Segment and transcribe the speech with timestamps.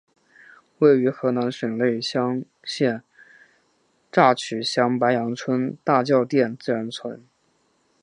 [0.79, 3.03] 位于河南省内乡县
[4.11, 7.23] 乍曲乡白杨村大窑店自然村。